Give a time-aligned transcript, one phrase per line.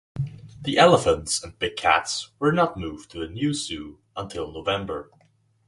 [0.63, 5.11] The elephants and big cats were not moved to the new zoo until November.